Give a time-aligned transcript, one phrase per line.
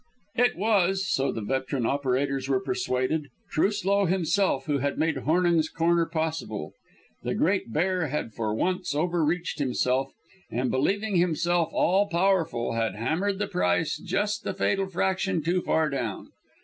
[0.33, 6.07] It was so the veteran operators were persuaded Truslow himself who had made Hornung's corner
[6.07, 6.73] possible.
[7.21, 10.11] The Great Bear had for once over reached himself,
[10.49, 15.87] and, believing himself all powerful, had hammered the price just the fatal fraction too far
[15.91, 16.31] down.